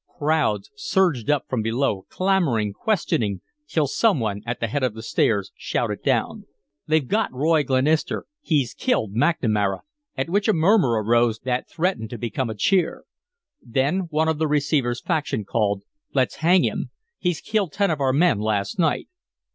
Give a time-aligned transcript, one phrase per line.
[0.17, 5.03] Crowds surged up from below, clamoring, questioning, till some one at the head of the
[5.03, 6.45] stairs shouted down:
[6.87, 8.25] "They've got Roy Glenister.
[8.41, 9.81] He's killed McNamara,"
[10.17, 13.03] at which a murmur arose that threatened to become a cheer.
[13.61, 15.83] Then one of the receiver's faction called:
[16.15, 16.89] "Let's hang him.
[17.19, 19.07] He killed ten of our men last night."